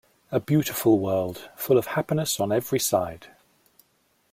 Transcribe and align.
A 0.31 0.39
beautiful 0.39 0.97
world, 0.97 1.47
full 1.55 1.77
of 1.77 1.85
happiness 1.85 2.39
on 2.39 2.51
every 2.51 2.79
side. 2.79 3.27